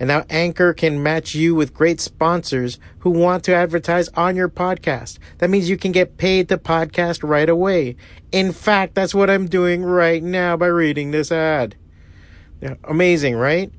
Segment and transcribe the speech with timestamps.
[0.00, 4.48] And now Anchor can match you with great sponsors who want to advertise on your
[4.48, 5.18] podcast.
[5.38, 7.96] That means you can get paid to podcast right away.
[8.30, 11.74] In fact, that's what I'm doing right now by reading this ad.
[12.60, 13.72] Yeah, amazing, right?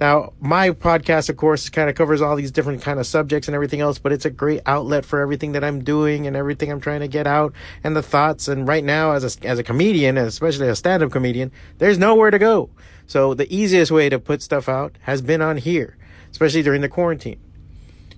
[0.00, 3.54] Now, my podcast, of course, kind of covers all these different kind of subjects and
[3.54, 6.80] everything else, but it's a great outlet for everything that I'm doing and everything I'm
[6.80, 7.52] trying to get out
[7.84, 8.48] and the thoughts.
[8.48, 12.40] And right now, as a, as a comedian, especially a stand-up comedian, there's nowhere to
[12.40, 12.70] go.
[13.06, 15.96] So the easiest way to put stuff out has been on here,
[16.30, 17.40] especially during the quarantine.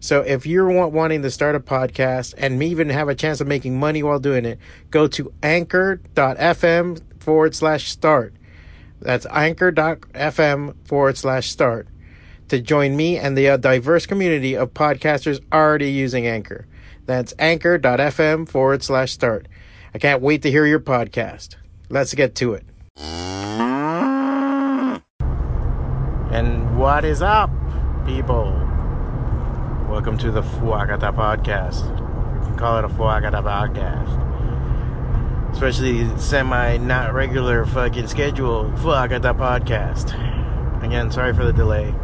[0.00, 3.78] So if you're wanting to start a podcast and even have a chance of making
[3.78, 4.58] money while doing it,
[4.90, 8.34] go to anchor.fm forward slash start.
[9.00, 11.88] That's anchor.fm forward slash start
[12.48, 16.66] to join me and the uh, diverse community of podcasters already using Anchor.
[17.06, 19.48] That's anchor.fm forward slash start.
[19.94, 21.56] I can't wait to hear your podcast.
[21.88, 22.64] Let's get to it.
[26.36, 27.48] And what is up,
[28.04, 28.52] people?
[29.88, 31.86] Welcome to the Fwacata Podcast.
[31.86, 34.12] You can call it a Fwacata Podcast.
[35.54, 40.12] Especially semi not regular fucking schedule Fwacata Podcast.
[40.84, 41.94] Again, sorry for the delay.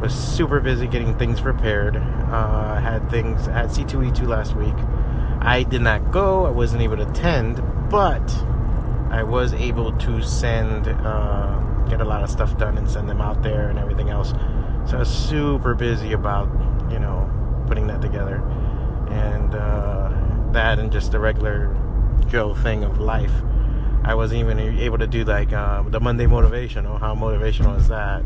[0.00, 1.96] Was super busy getting things prepared.
[1.96, 4.74] Uh, had things at C2E2 last week.
[5.42, 6.46] I did not go.
[6.46, 7.56] I wasn't able to attend,
[7.90, 8.26] but
[9.10, 10.88] I was able to send.
[10.88, 14.30] Uh, get a lot of stuff done and send them out there and everything else.
[14.88, 16.48] So I was super busy about,
[16.90, 17.30] you know,
[17.66, 18.36] putting that together.
[19.10, 20.12] And uh,
[20.52, 21.74] that and just the regular
[22.28, 23.32] Joe thing of life.
[24.04, 27.00] I wasn't even able to do like uh, the Monday motivational.
[27.00, 28.22] How motivational is that?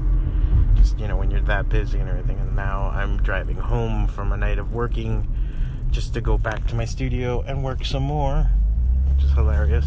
[0.74, 2.38] Just, you know, when you're that busy and everything.
[2.38, 5.26] And now I'm driving home from a night of working
[5.90, 8.50] just to go back to my studio and work some more,
[9.14, 9.86] which is hilarious.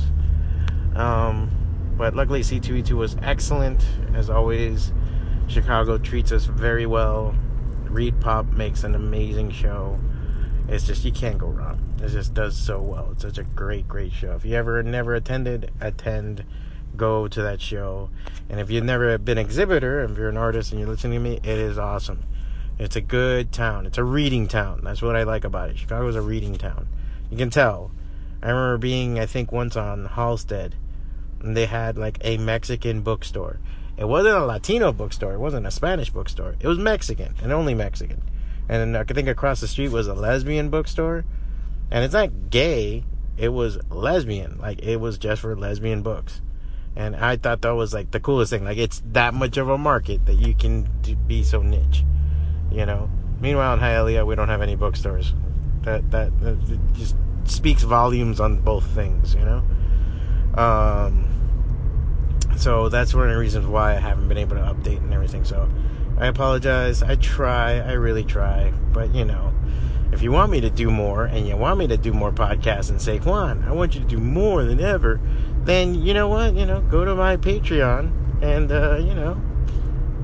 [0.96, 1.50] Um,
[1.98, 3.86] but luckily, C2E2 was excellent.
[4.14, 4.92] As always,
[5.48, 7.36] Chicago treats us very well.
[7.86, 10.00] ReedPop makes an amazing show.
[10.68, 11.80] It's just, you can't go wrong.
[12.02, 13.10] It just does so well.
[13.12, 14.34] It's such a great, great show.
[14.34, 16.44] If you ever never attended, attend,
[16.96, 18.10] go to that show.
[18.50, 21.40] And if you've never been exhibitor, if you're an artist and you're listening to me,
[21.44, 22.24] it is awesome.
[22.80, 23.86] It's a good town.
[23.86, 24.82] It's a reading town.
[24.84, 25.78] That's what I like about it.
[25.78, 26.88] Chicago is a reading town.
[27.30, 27.92] You can tell.
[28.42, 30.74] I remember being, I think, once on Halsted
[31.44, 33.60] and they had like a Mexican bookstore.
[33.98, 35.34] It wasn't a Latino bookstore.
[35.34, 36.56] It wasn't a Spanish bookstore.
[36.60, 38.24] It was Mexican and only Mexican.
[38.68, 41.26] And I think across the street was a lesbian bookstore.
[41.92, 43.04] And it's not gay.
[43.38, 44.58] It was lesbian.
[44.60, 46.42] Like it was just for lesbian books.
[46.96, 48.64] And I thought that was like the coolest thing.
[48.64, 50.88] Like it's that much of a market that you can
[51.28, 52.04] be so niche.
[52.72, 53.10] You know.
[53.40, 55.34] Meanwhile in Hialeah we don't have any bookstores.
[55.82, 57.16] That that, that just
[57.46, 59.36] speaks volumes on both things.
[59.36, 59.64] You know.
[60.56, 61.33] Um,
[62.58, 65.46] so that's one of the reasons why I haven't been able to update and everything.
[65.46, 65.70] So
[66.18, 67.04] I apologize.
[67.04, 67.80] I try.
[67.80, 68.72] I really try.
[68.92, 69.54] But you know,
[70.12, 72.90] if you want me to do more and you want me to do more podcasts
[72.90, 75.20] and say, Juan, I want you to do more than ever,
[75.64, 76.54] then you know what?
[76.56, 79.42] You know, go to my Patreon and uh, you know,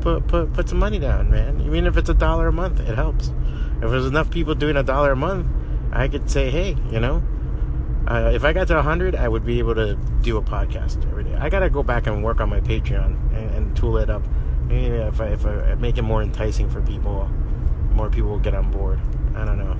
[0.01, 1.61] put put put some money down, man.
[1.61, 3.31] Even if it's a dollar a month, it helps.
[3.81, 5.47] If there's enough people doing a dollar a month,
[5.91, 7.23] I could say, hey, you know,
[8.09, 11.23] uh, if I got to 100, I would be able to do a podcast every
[11.23, 11.35] day.
[11.35, 14.23] I got to go back and work on my Patreon and, and tool it up.
[14.65, 17.29] Maybe if I, if I make it more enticing for people,
[17.93, 18.99] more people will get on board.
[19.35, 19.77] I don't know.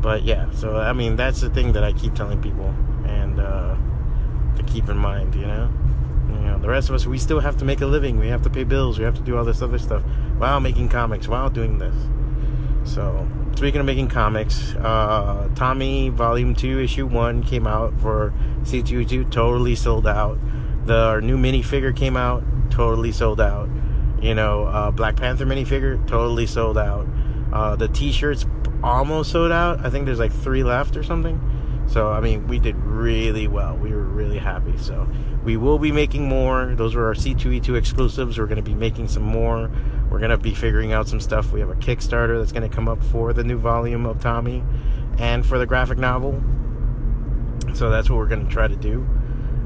[0.00, 2.74] But yeah, so I mean, that's the thing that I keep telling people
[3.06, 3.76] and uh,
[4.56, 5.72] to keep in mind, you know?
[6.28, 8.18] You know, the rest of us, we still have to make a living.
[8.18, 8.98] We have to pay bills.
[8.98, 10.02] We have to do all this other stuff
[10.36, 11.94] while making comics, while doing this.
[12.88, 18.32] So, speaking of making comics, uh, Tommy Volume 2, Issue 1 came out for
[18.62, 20.38] C2E2, totally sold out.
[20.86, 23.68] The new minifigure came out, totally sold out.
[24.22, 27.06] You know, uh, Black Panther minifigure, totally sold out.
[27.52, 28.46] Uh, the t shirts
[28.82, 29.84] almost sold out.
[29.84, 31.38] I think there's like three left or something.
[31.88, 33.76] So, I mean, we did really well.
[33.76, 34.76] We were really happy.
[34.78, 35.06] So,
[35.44, 36.74] we will be making more.
[36.74, 38.38] Those were our C2E2 exclusives.
[38.38, 39.70] We're going to be making some more.
[40.10, 41.52] We're going to be figuring out some stuff.
[41.52, 44.62] We have a Kickstarter that's going to come up for the new volume of Tommy
[45.18, 46.42] and for the graphic novel.
[47.74, 49.06] So, that's what we're going to try to do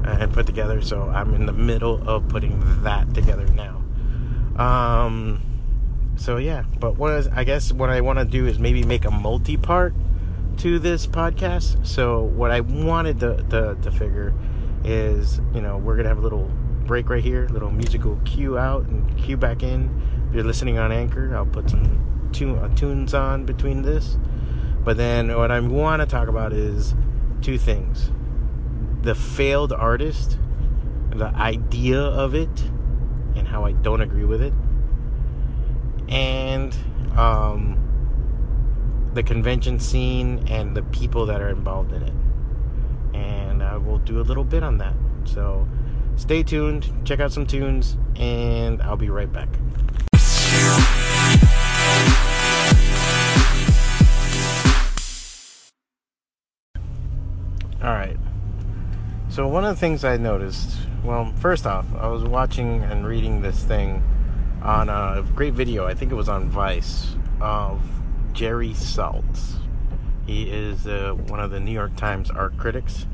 [0.03, 0.81] and put together.
[0.81, 3.81] So, I'm in the middle of putting that together now.
[4.61, 5.41] Um,
[6.15, 9.05] so yeah, but what is, I guess what I want to do is maybe make
[9.05, 9.95] a multi-part
[10.57, 11.85] to this podcast.
[11.85, 14.33] So what I wanted to, to, to figure
[14.83, 16.51] is, you know, we're gonna have a little
[16.85, 19.89] break right here, little musical cue out and cue back in.
[20.33, 24.17] If you're listening on Anchor, I'll put some uh, tunes on between this.
[24.83, 26.95] But then what I want to talk about is
[27.43, 28.09] two things:
[29.03, 30.39] the failed artist,
[31.11, 32.49] the idea of it,
[33.35, 34.53] and how I don't agree with it,
[36.09, 36.75] and
[37.15, 37.77] um,
[39.13, 42.13] the convention scene and the people that are involved in it.
[43.13, 44.95] And I will do a little bit on that.
[45.25, 45.67] So
[46.15, 49.49] stay tuned, check out some tunes, and I'll be right back.
[59.33, 63.41] So one of the things I noticed, well, first off, I was watching and reading
[63.41, 64.03] this thing
[64.61, 65.87] on a great video.
[65.87, 67.81] I think it was on Vice of
[68.33, 69.55] Jerry Saltz.
[70.27, 73.07] He is uh, one of the New York Times art critics.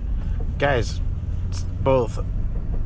[0.58, 1.00] Guys,
[1.82, 2.20] both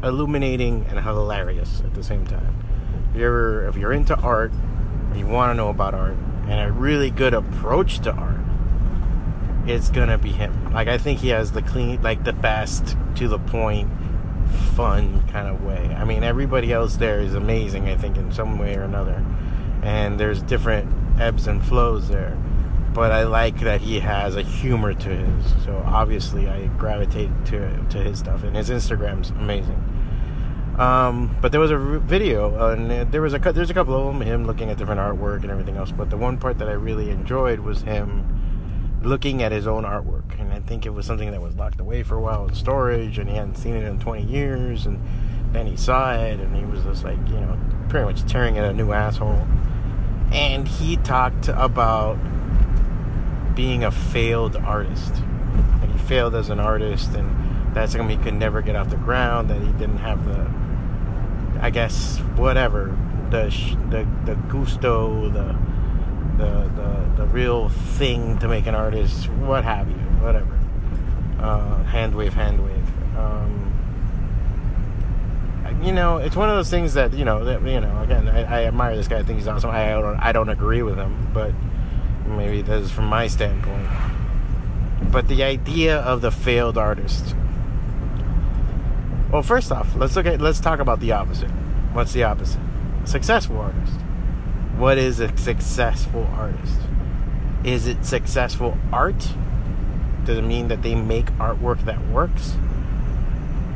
[0.04, 2.64] illuminating and hilarious at the same time.
[3.10, 4.52] If you're if you're into art,
[5.10, 8.43] or you want to know about art, and a really good approach to art,
[9.66, 10.74] it's gonna be him.
[10.74, 13.90] Like I think he has the clean, like the best to the point,
[14.76, 15.96] fun kind of way.
[15.98, 17.88] I mean, everybody else there is amazing.
[17.88, 19.24] I think in some way or another,
[19.82, 22.38] and there's different ebbs and flows there.
[22.94, 25.64] But I like that he has a humor to his.
[25.64, 29.82] So obviously, I gravitate to to his stuff, and his Instagram's amazing.
[30.78, 34.22] Um, but there was a video, and there was a there's a couple of them,
[34.22, 35.92] him looking at different artwork and everything else.
[35.92, 38.43] But the one part that I really enjoyed was him
[39.04, 42.04] looking at his own artwork, and I think it was something that was locked away
[42.04, 45.00] for a while in storage, and he hadn't seen it in 20 years, and
[45.52, 47.60] then he saw it, and he was just like, you know,
[47.90, 49.48] pretty much tearing it a new asshole.
[50.32, 52.18] And he talked about
[53.56, 55.14] being a failed artist,
[55.82, 58.98] and he failed as an artist, and that's something he could never get off the
[58.98, 59.50] ground.
[59.50, 60.50] That he didn't have the,
[61.62, 62.98] I guess, whatever,
[63.30, 63.50] the
[63.90, 65.56] the the gusto, the
[66.38, 70.60] the, the, the real thing to make an artist, what have you, whatever.
[71.40, 73.18] Uh, hand wave, hand wave.
[73.18, 73.70] Um,
[75.84, 78.02] you know, it's one of those things that you know that you know.
[78.02, 79.20] Again, I, I admire this guy.
[79.20, 79.70] I think he's awesome.
[79.70, 81.54] I don't, I don't agree with him, but
[82.26, 83.90] maybe that is from my standpoint.
[85.12, 87.36] But the idea of the failed artist.
[89.32, 91.52] Well, first off, let's look at let's talk about the opposite.
[91.92, 92.62] What's the opposite?
[93.06, 94.03] Successful artist
[94.78, 96.80] what is a successful artist?
[97.64, 99.30] Is it successful art?
[100.26, 102.56] Does it mean that they make artwork that works?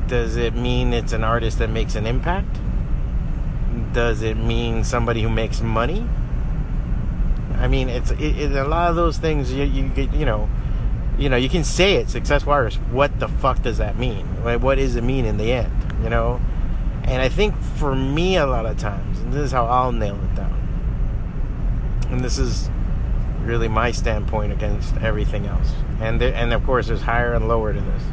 [0.08, 2.58] Does it mean it's an artist that makes an impact?
[3.94, 6.08] Does it mean somebody who makes money?
[7.56, 9.54] I mean, it's it, it, a lot of those things.
[9.54, 10.50] You you you know,
[11.18, 12.80] you know, you can say it successful artist.
[12.92, 14.44] What the fuck does that mean?
[14.44, 15.72] Like, what does it mean in the end?
[16.04, 16.40] You know,
[17.04, 20.16] and I think for me, a lot of times, and this is how I'll nail
[20.16, 20.57] it down
[22.18, 22.72] and this is
[23.44, 25.72] really my standpoint against everything else.
[26.02, 28.04] And there, and of course, there's higher and lower to this.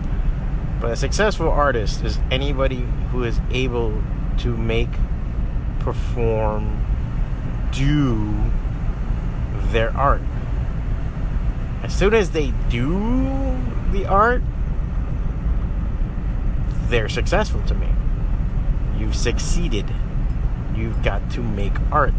[0.78, 4.02] But a successful artist is anybody who is able
[4.40, 4.90] to make,
[5.80, 6.84] perform,
[7.72, 8.50] do
[9.72, 10.20] their art.
[11.82, 13.58] As soon as they do
[13.90, 14.42] the art,
[16.88, 17.88] they're successful to me.
[18.98, 19.86] You've succeeded.
[20.76, 22.12] You've got to make art.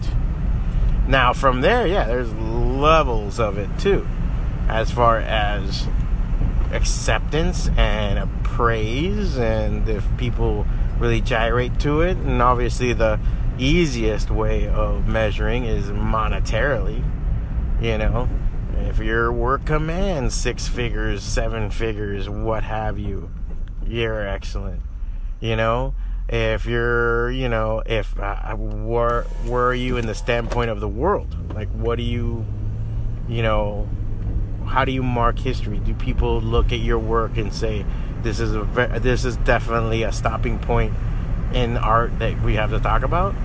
[1.08, 4.08] Now, from there, yeah, there's levels of it too,
[4.68, 5.88] as far as
[6.72, 10.66] acceptance and praise, and if people
[11.00, 12.18] really gyrate to it.
[12.18, 13.20] And obviously, the
[13.58, 17.04] easiest way of measuring is monetarily.
[17.82, 18.30] You know,
[18.78, 23.30] if your work commands six figures, seven figures, what have you,
[23.86, 24.82] you're excellent.
[25.40, 25.94] You know,
[26.28, 30.88] if you're you know if uh, where where are you in the standpoint of the
[30.88, 31.54] world?
[31.54, 32.46] Like what do you
[33.28, 33.88] you know
[34.66, 35.78] how do you mark history?
[35.80, 37.86] Do people look at your work and say
[38.24, 40.94] this is a this is definitely a stopping point
[41.54, 43.36] in art that we have to talk about?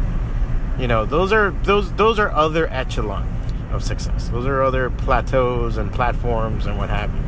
[0.79, 4.29] You know those are those those are other echelons of success.
[4.29, 7.21] Those are other plateaus and platforms and what have you.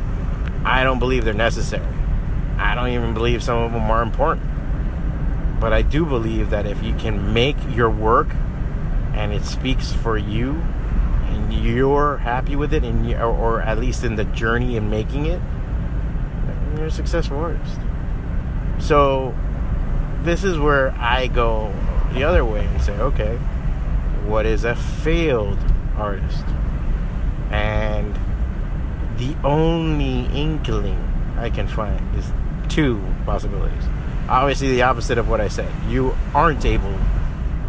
[0.65, 1.85] I don't believe they're necessary.
[2.57, 4.52] I don't even believe some of them are important
[5.63, 8.35] but I do believe that if you can make your work
[9.13, 10.61] and it speaks for you
[11.29, 14.89] and you're happy with it and you, or, or at least in the journey in
[14.89, 15.39] making it,
[16.75, 17.79] you're a successful artist.
[18.77, 19.33] So
[20.23, 21.73] this is where I go
[22.11, 23.37] the other way and say, okay,
[24.25, 25.59] what is a failed
[25.95, 26.43] artist?
[27.51, 28.13] And
[29.15, 30.99] the only inkling
[31.37, 32.29] I can find is
[32.67, 33.85] two possibilities.
[34.29, 35.71] Obviously, the opposite of what I said.
[35.89, 36.97] You aren't able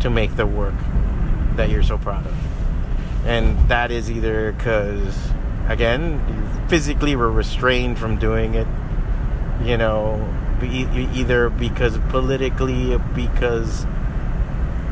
[0.00, 0.74] to make the work
[1.56, 2.34] that you're so proud of.
[3.26, 5.16] And that is either because,
[5.68, 8.66] again, you physically were restrained from doing it,
[9.62, 10.28] you know,
[10.62, 13.86] either because politically, because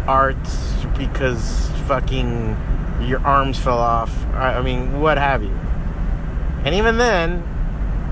[0.06, 2.56] arts, because fucking
[3.02, 4.26] your arms fell off.
[4.34, 5.56] I mean, what have you.
[6.64, 7.42] And even then,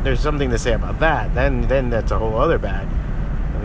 [0.02, 1.34] there's something to say about that.
[1.34, 2.88] Then, then that's a whole other bag.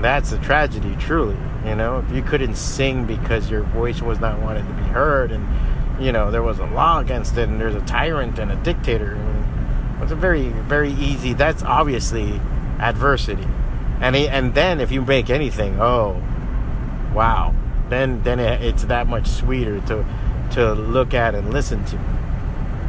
[0.05, 1.35] That's a tragedy, truly.
[1.65, 5.31] You know, if you couldn't sing because your voice was not wanted to be heard,
[5.31, 5.43] and
[5.99, 9.15] you know there was a law against it, and there's a tyrant and a dictator.
[9.15, 11.33] I mean, it's a very, very easy.
[11.33, 12.39] That's obviously
[12.79, 13.47] adversity.
[13.99, 16.21] And and then if you make anything, oh,
[17.11, 17.55] wow,
[17.89, 20.05] then then it's that much sweeter to
[20.51, 21.97] to look at and listen to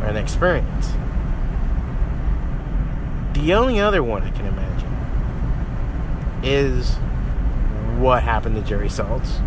[0.05, 0.89] and experience.
[3.33, 4.93] The only other one I can imagine
[6.45, 6.99] is
[7.99, 9.41] what happened to Jerry Saltz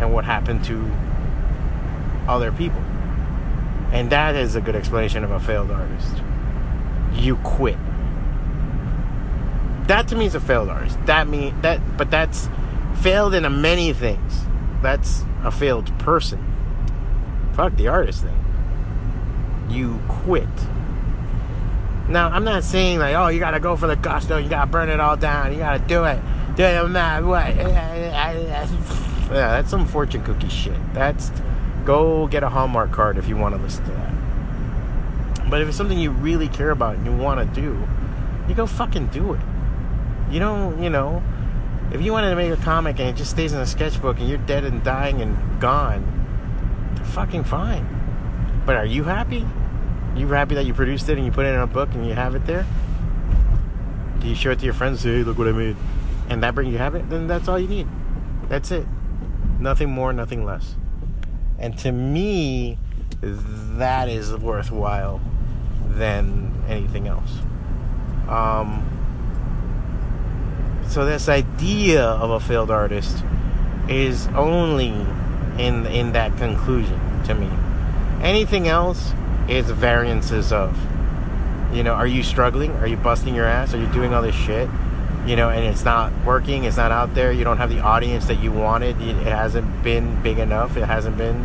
[0.00, 0.90] and what happened to
[2.28, 2.80] other people.
[3.92, 6.22] And that is a good explanation of a failed artist.
[7.12, 7.78] You quit.
[9.86, 10.98] That to me is a failed artist.
[11.06, 12.48] That mean that but that's
[13.00, 14.40] failed in a many things.
[14.82, 16.56] That's a failed person
[17.56, 18.44] fuck the artist thing.
[19.70, 20.46] You quit.
[22.08, 24.90] Now, I'm not saying like, oh, you gotta go for the gusto, you gotta burn
[24.90, 26.20] it all down, you gotta do it.
[26.58, 27.54] No matter what.
[27.54, 28.60] Yeah,
[29.28, 30.78] that's some fortune cookie shit.
[30.94, 31.30] That's
[31.84, 35.50] go get a Hallmark card if you want to listen to that.
[35.50, 37.86] But if it's something you really care about and you want to do,
[38.48, 39.40] you go fucking do it.
[40.30, 41.22] You don't, you know,
[41.92, 44.28] if you wanted to make a comic and it just stays in a sketchbook and
[44.28, 46.04] you're dead and dying and gone,
[47.12, 47.86] fucking fine.
[48.66, 49.46] But are you happy?
[50.16, 52.14] You happy that you produced it and you put it in a book and you
[52.14, 52.66] have it there?
[54.18, 55.00] Do you show it to your friends?
[55.00, 55.76] Say, hey, look what I made,
[56.28, 57.08] and that brings you have it.
[57.08, 57.88] Then that's all you need.
[58.48, 58.86] That's it.
[59.58, 60.74] Nothing more, nothing less.
[61.58, 62.78] And to me,
[63.20, 65.20] that is worthwhile
[65.88, 67.38] than anything else.
[68.28, 68.84] Um,
[70.88, 73.24] so this idea of a failed artist
[73.88, 74.88] is only
[75.58, 77.48] in in that conclusion to me.
[78.22, 79.12] Anything else
[79.48, 80.76] is variances of.
[81.72, 82.72] You know, are you struggling?
[82.72, 83.74] Are you busting your ass?
[83.74, 84.68] Are you doing all this shit?
[85.26, 86.64] You know, and it's not working.
[86.64, 87.32] It's not out there.
[87.32, 89.00] You don't have the audience that you wanted.
[89.00, 90.76] It hasn't been big enough.
[90.76, 91.44] It hasn't been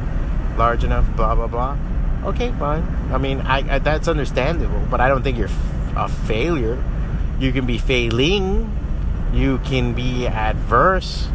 [0.57, 1.05] large enough.
[1.15, 1.77] Blah blah blah.
[2.25, 2.83] Okay, fine.
[3.11, 5.49] I mean, I, I that's understandable, but I don't think you're
[5.95, 6.81] a failure.
[7.39, 8.77] You can be failing.
[9.33, 11.29] You can be adverse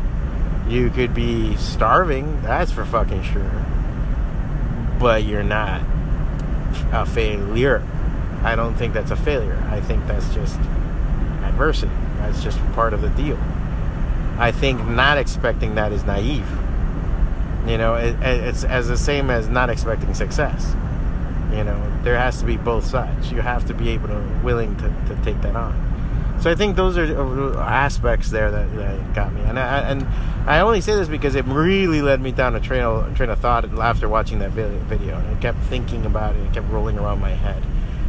[0.68, 3.64] you could be starving, that's for fucking sure.
[4.98, 5.82] But you're not
[6.92, 7.86] a failure.
[8.42, 9.62] I don't think that's a failure.
[9.70, 10.58] I think that's just
[11.44, 11.92] adversity.
[12.26, 13.38] That's just part of the deal.
[14.38, 16.48] I think not expecting that is naive.
[17.66, 20.74] You know, it, it's as the same as not expecting success.
[21.52, 23.32] You know, there has to be both sides.
[23.32, 25.86] You have to be able to willing to, to take that on.
[26.40, 30.06] So I think those are aspects there that, that got me, and I, and
[30.46, 33.38] I only say this because it really led me down a train of, train of
[33.38, 37.20] thought after watching that video, and I kept thinking about it, it kept rolling around
[37.20, 37.62] my head,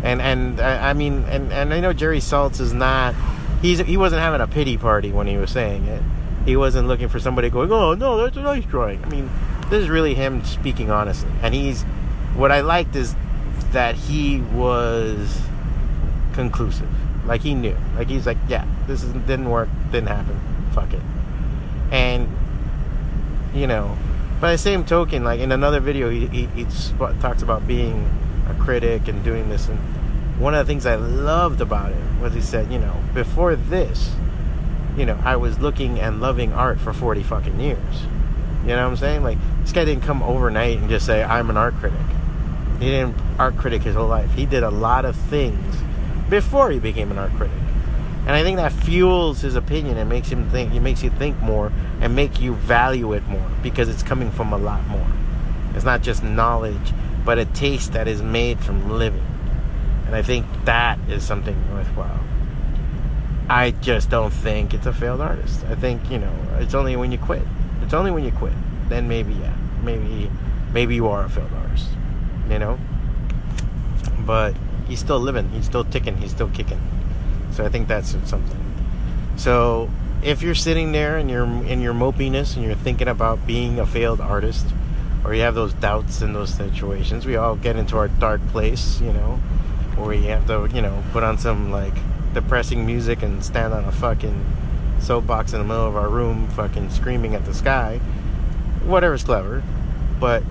[0.03, 3.15] and and I, I mean, and and I know Jerry Saltz is not,
[3.61, 6.01] he's he wasn't having a pity party when he was saying it,
[6.45, 9.03] he wasn't looking for somebody going, oh no, that's a nice drawing.
[9.03, 9.29] I mean,
[9.69, 11.83] this is really him speaking honestly, and he's
[12.35, 13.15] what I liked is
[13.71, 15.41] that he was
[16.33, 16.89] conclusive
[17.27, 17.75] like he knew.
[17.95, 20.39] Like he's like, yeah, this is, didn't work, didn't happen.
[20.73, 21.01] Fuck it.
[21.91, 22.29] And
[23.53, 23.97] you know,
[24.39, 26.65] by the same token, like in another video, he, he, he
[27.19, 28.09] talks about being
[28.49, 29.67] a critic and doing this.
[29.67, 29.79] And
[30.39, 34.13] one of the things I loved about it was he said, you know, before this,
[34.95, 38.03] you know, I was looking and loving art for 40 fucking years.
[38.61, 39.23] You know what I'm saying?
[39.23, 41.99] Like, this guy didn't come overnight and just say, I'm an art critic.
[42.79, 44.31] He didn't art critic his whole life.
[44.33, 45.77] He did a lot of things
[46.29, 47.57] before he became an art critic.
[48.27, 50.73] And I think that fuels his opinion and makes him think.
[50.73, 54.51] It makes you think more and make you value it more because it's coming from
[54.51, 55.07] a lot more.
[55.73, 56.91] It's not just knowledge,
[57.23, 59.25] but a taste that is made from living.
[60.07, 62.21] And I think that is something worthwhile.
[63.49, 65.63] I just don't think it's a failed artist.
[65.69, 67.43] I think you know it's only when you quit.
[67.81, 68.53] It's only when you quit.
[68.89, 70.31] Then maybe yeah, maybe
[70.73, 71.89] maybe you are a failed artist.
[72.49, 72.79] You know.
[74.19, 74.55] But
[74.87, 76.81] he's still living, he's still ticking, he's still kicking.
[77.51, 78.63] So I think that's something.
[79.37, 79.89] So
[80.23, 83.85] if you're sitting there and you're in your mopiness and you're thinking about being a
[83.85, 84.65] failed artist,
[85.23, 87.25] or you have those doubts in those situations.
[87.25, 89.39] We all get into our dark place, you know,
[89.97, 91.93] where we have to, you know, put on some like
[92.33, 94.45] depressing music and stand on a fucking
[94.99, 97.99] soapbox in the middle of our room, fucking screaming at the sky.
[98.85, 99.63] Whatever's clever,
[100.19, 100.43] but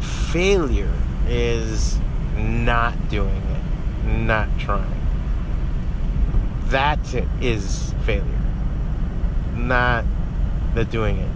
[0.00, 0.92] failure
[1.26, 1.98] is
[2.36, 4.94] not doing it, not trying.
[6.66, 6.98] That
[7.40, 8.24] is failure,
[9.54, 10.04] not
[10.74, 11.30] the doing it.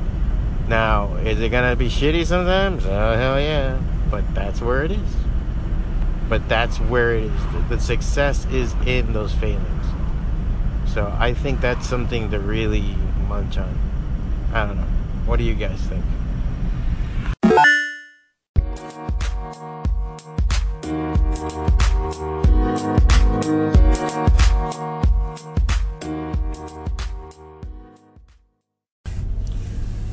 [0.68, 2.84] Now, is it gonna be shitty sometimes?
[2.84, 3.80] Oh hell yeah!
[4.10, 5.21] But that's where it is.
[6.32, 7.68] But that's where it is.
[7.68, 9.84] The success is in those failings.
[10.86, 12.96] So I think that's something to really
[13.28, 13.78] munch on.
[14.54, 14.86] I don't know.
[15.26, 16.02] What do you guys think?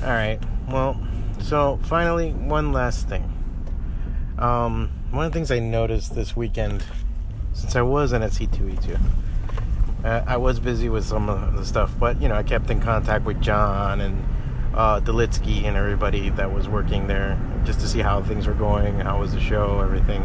[0.03, 0.39] All right.
[0.69, 0.99] Well,
[1.39, 3.23] so finally, one last thing.
[4.37, 6.83] Um, one of the things I noticed this weekend,
[7.53, 8.99] since I wasn't at C2E2,
[10.03, 12.79] uh, I was busy with some of the stuff, but you know, I kept in
[12.79, 14.23] contact with John and
[14.75, 18.99] uh, Delitsky and everybody that was working there just to see how things were going,
[18.99, 20.21] how was the show, everything.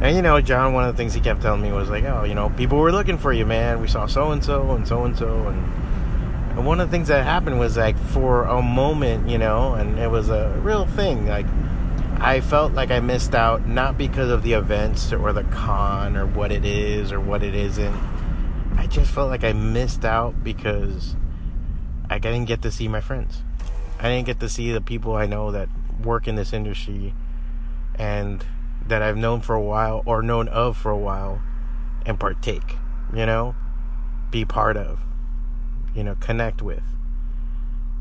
[0.00, 2.24] And you know, John, one of the things he kept telling me was like, "Oh,
[2.24, 3.80] you know, people were looking for you, man.
[3.80, 7.24] We saw so and so and so and so." And one of the things that
[7.24, 11.28] happened was like for a moment, you know, and it was a real thing.
[11.28, 11.46] Like
[12.22, 16.26] I felt like I missed out, not because of the events or the con or
[16.26, 17.96] what it is or what it isn't.
[18.76, 21.16] I just felt like I missed out because
[22.10, 23.42] I didn't get to see my friends.
[23.98, 25.70] I didn't get to see the people I know that
[26.04, 27.14] work in this industry
[27.94, 28.44] and
[28.86, 31.40] that I've known for a while or known of for a while
[32.04, 32.76] and partake,
[33.14, 33.54] you know,
[34.30, 35.00] be part of,
[35.94, 36.82] you know, connect with.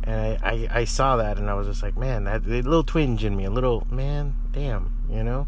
[0.04, 3.24] And I, I, I saw that and I was just like, man, that little twinge
[3.24, 5.48] in me, a little, man, damn, you know?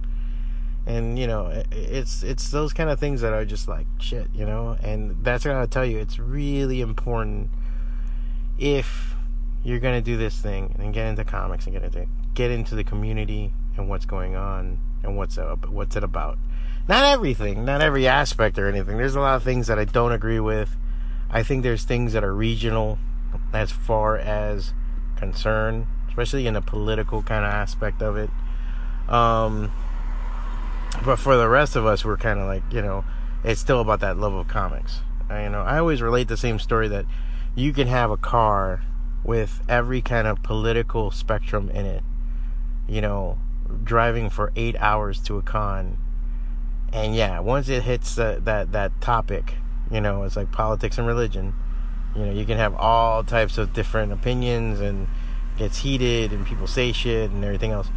[0.86, 4.46] And, you know, it's, it's those kind of things that are just like, shit, you
[4.46, 4.78] know?
[4.82, 6.00] And that's what I'll tell you.
[6.00, 7.50] It's really important
[8.58, 9.16] if
[9.64, 12.84] you're to do this thing and get into comics and get into, get into the
[12.84, 16.38] community and what's going on and what's up, what's it about.
[16.88, 18.98] Not everything, not every aspect or anything.
[18.98, 20.76] There's a lot of things that I don't agree with.
[21.30, 22.98] I think there's things that are regional
[23.54, 24.74] as far as
[25.16, 28.30] concern, especially in the political kind of aspect of it.
[29.08, 29.72] Um,
[31.06, 33.06] but for the rest of us, we're kind of like, you know,
[33.44, 35.00] it's still about that love of comics.
[35.30, 37.06] I, you know, I always relate the same story that
[37.56, 38.84] you can have a car
[39.24, 42.04] with every kind of political spectrum in it.
[42.88, 43.40] You know,
[43.84, 45.98] driving for eight hours to a con,
[46.92, 49.56] and yeah, once it hits that that that topic,
[49.90, 51.54] you know, it's like politics and religion
[52.16, 55.08] you know, you can have all types of different opinions and
[55.58, 57.90] gets heated and people say shit and everything else.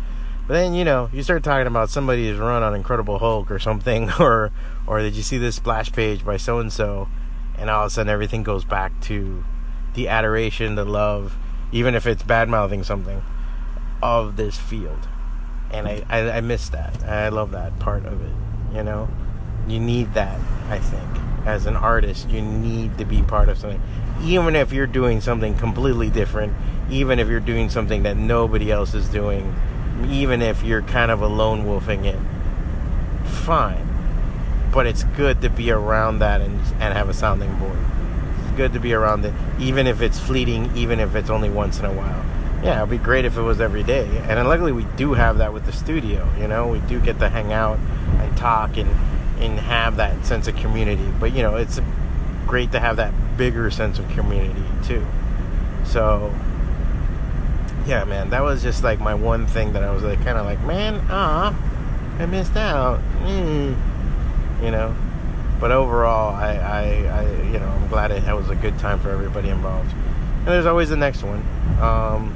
[0.46, 4.10] But then, you know, you start talking about somebody's run on Incredible Hulk or something,
[4.20, 4.52] or
[4.86, 7.08] or did you see this splash page by so and so,
[7.58, 9.44] and all of a sudden everything goes back to
[9.94, 11.36] the adoration, the love,
[11.72, 13.22] even if it's bad mouthing something
[14.02, 15.08] of this field.
[15.70, 17.02] And I, I, I miss that.
[17.04, 18.76] I love that part of it.
[18.76, 19.08] You know,
[19.66, 20.38] you need that.
[20.68, 23.82] I think as an artist, you need to be part of something
[24.22, 26.54] even if you're doing something completely different,
[26.90, 29.54] even if you're doing something that nobody else is doing,
[30.08, 32.18] even if you're kind of a lone wolfing it,
[33.24, 33.88] fine.
[34.72, 37.78] But it's good to be around that and, and have a sounding board.
[38.42, 41.78] It's good to be around it, even if it's fleeting, even if it's only once
[41.78, 42.24] in a while.
[42.62, 44.06] Yeah, it'd be great if it was every day.
[44.26, 46.26] And luckily, we do have that with the studio.
[46.38, 47.78] You know, we do get to hang out
[48.18, 48.88] and talk and
[49.38, 51.06] and have that sense of community.
[51.20, 51.78] But you know, it's
[52.46, 55.04] great to have that bigger sense of community too.
[55.84, 56.32] So
[57.86, 60.46] yeah, man, that was just like my one thing that I was like kind of
[60.46, 61.54] like, man, ah,
[62.18, 63.00] I missed out.
[63.22, 63.76] Mm.
[64.62, 64.96] You know,
[65.60, 66.82] but overall, I, I,
[67.20, 69.92] I, you know, I'm glad it was a good time for everybody involved.
[69.92, 71.40] And there's always the next one.
[71.80, 72.34] Um,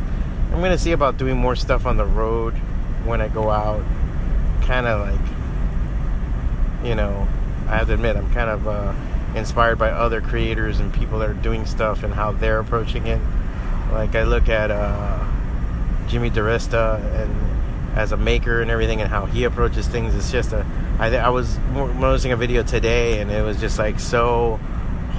[0.52, 2.54] I'm gonna see about doing more stuff on the road
[3.04, 3.84] when I go out.
[4.62, 7.26] Kind of like, you know,
[7.66, 8.68] I have to admit, I'm kind of.
[8.68, 8.94] Uh,
[9.34, 13.20] inspired by other creators and people that are doing stuff and how they're approaching it.
[13.92, 15.24] Like I look at uh,
[16.08, 17.48] Jimmy DiResta and
[17.96, 20.14] as a maker and everything and how he approaches things.
[20.14, 20.64] It's just a.
[20.98, 24.58] I, I was noticing a video today and it was just like so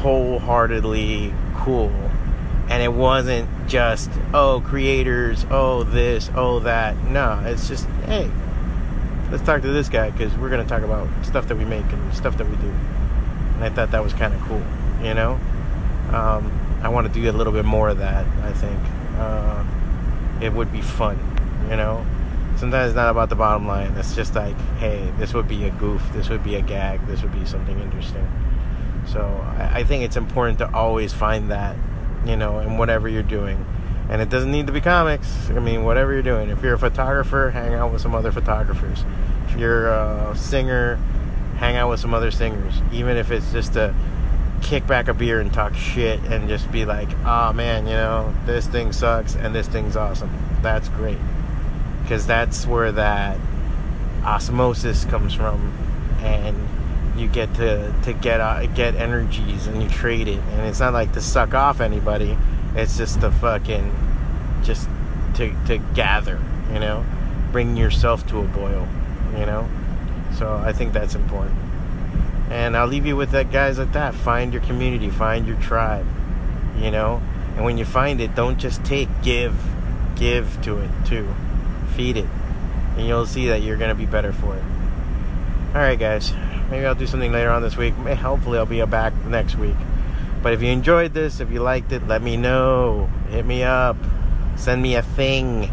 [0.01, 1.91] wholeheartedly cool.
[2.69, 6.95] And it wasn't just, oh, creators, oh, this, oh, that.
[7.05, 8.29] No, it's just, hey,
[9.31, 11.91] let's talk to this guy because we're going to talk about stuff that we make
[11.91, 12.71] and stuff that we do
[13.59, 14.63] and I thought that was kind of cool.
[15.03, 15.33] You know,
[16.13, 18.25] um, I want to do a little bit more of that.
[18.43, 18.79] I think.
[19.17, 19.65] Uh,
[20.41, 21.19] it would be fun,
[21.69, 22.05] you know?
[22.55, 23.93] Sometimes it's not about the bottom line.
[23.97, 27.21] It's just like, hey, this would be a goof, this would be a gag, this
[27.21, 28.27] would be something interesting.
[29.07, 29.21] So
[29.57, 31.75] I, I think it's important to always find that,
[32.25, 33.65] you know, in whatever you're doing.
[34.09, 35.49] And it doesn't need to be comics.
[35.49, 36.49] I mean, whatever you're doing.
[36.49, 39.03] If you're a photographer, hang out with some other photographers.
[39.47, 40.99] If you're a singer,
[41.59, 42.73] hang out with some other singers.
[42.91, 43.93] Even if it's just to
[44.61, 48.33] kick back a beer and talk shit and just be like, oh man, you know,
[48.45, 50.31] this thing sucks and this thing's awesome.
[50.61, 51.17] That's great.
[52.01, 53.37] Because that's where that
[54.23, 55.77] osmosis comes from.
[56.21, 56.57] And
[57.19, 60.93] you get to to get uh, get energies and you trade it and it's not
[60.93, 62.37] like to suck off anybody
[62.75, 63.93] it's just to fucking
[64.63, 64.87] just
[65.35, 66.39] to to gather
[66.71, 67.05] you know
[67.51, 68.87] bring yourself to a boil
[69.37, 69.67] you know
[70.35, 71.57] so i think that's important
[72.49, 76.05] and i'll leave you with that guys like that find your community find your tribe
[76.77, 77.21] you know
[77.55, 79.55] and when you find it don't just take give
[80.15, 81.27] give to it too
[81.95, 82.27] feed it
[82.97, 84.63] and you'll see that you're going to be better for it
[85.73, 86.33] all right guys
[86.69, 87.95] Maybe I'll do something later on this week.
[87.95, 89.75] Hopefully, I'll be back next week.
[90.43, 93.09] But if you enjoyed this, if you liked it, let me know.
[93.31, 93.97] Hit me up.
[94.55, 95.71] Send me a thing.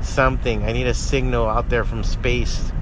[0.00, 0.64] Something.
[0.64, 2.72] I need a signal out there from space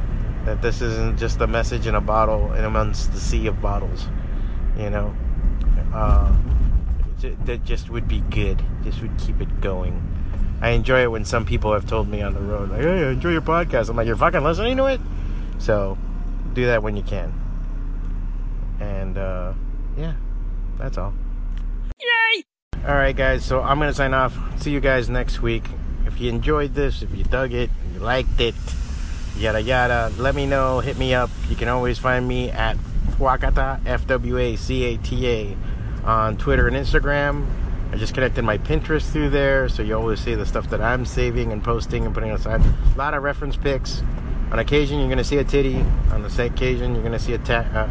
[0.44, 4.06] that this isn't just a message in a bottle and amongst the sea of bottles.
[4.76, 5.14] You know?
[5.92, 6.34] Uh,
[7.44, 8.62] that just would be good.
[8.82, 10.02] Just would keep it going.
[10.60, 13.30] I enjoy it when some people have told me on the road, like, hey, enjoy
[13.30, 13.88] your podcast.
[13.88, 15.00] I'm like, you're fucking listening to it?
[15.58, 15.98] So,
[16.54, 17.32] do that when you can.
[18.80, 19.54] And uh,
[19.96, 20.14] yeah,
[20.78, 21.14] that's all.
[22.00, 22.44] Yay!
[22.86, 23.44] All right, guys.
[23.44, 24.36] So I'm gonna sign off.
[24.60, 25.64] See you guys next week.
[26.06, 28.54] If you enjoyed this, if you dug it, you liked it,
[29.36, 30.80] yada yada, let me know.
[30.80, 31.30] Hit me up.
[31.48, 32.76] You can always find me at
[33.18, 35.56] Fwacata F W A C A T A
[36.04, 37.46] on Twitter and Instagram.
[37.92, 41.04] I just connected my Pinterest through there, so you always see the stuff that I'm
[41.04, 42.62] saving and posting and putting aside.
[42.62, 44.02] A lot of reference pics
[44.50, 45.84] on occasion you're gonna see a titty.
[46.10, 47.88] On the same occasion you're gonna see a ta- uh,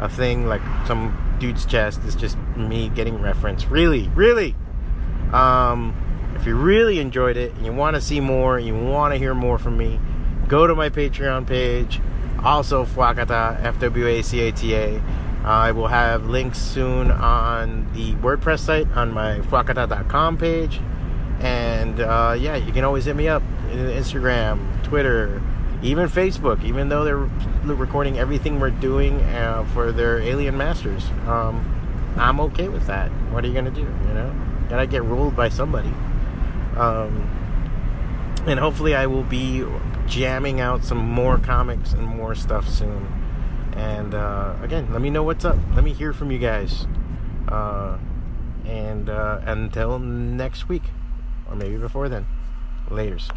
[0.00, 2.00] a thing like some dude's chest.
[2.04, 3.66] It's just me getting reference.
[3.66, 4.54] Really, really.
[5.32, 5.94] Um,
[6.36, 9.34] if you really enjoyed it and you want to see more, you want to hear
[9.34, 9.98] more from me,
[10.48, 12.00] go to my Patreon page.
[12.42, 15.02] Also, Fwacata, F W A C A T A.
[15.44, 20.80] I will have links soon on the WordPress site on my fwacata.com page.
[21.40, 25.40] And uh, yeah, you can always hit me up in Instagram, Twitter,
[25.82, 27.28] even Facebook, even though they're
[27.74, 31.04] recording everything we're doing uh, for their alien masters.
[31.26, 31.72] Um,
[32.16, 33.10] I'm okay with that.
[33.30, 33.82] What are you gonna do?
[33.82, 34.34] You know,
[34.68, 35.92] gotta get ruled by somebody.
[36.76, 37.30] Um,
[38.46, 39.64] and hopefully, I will be
[40.06, 43.06] jamming out some more comics and more stuff soon.
[43.74, 45.56] And uh, again, let me know what's up.
[45.74, 46.86] Let me hear from you guys.
[47.48, 47.98] Uh,
[48.64, 50.84] and uh, until next week,
[51.48, 52.26] or maybe before then,
[52.88, 53.30] laters.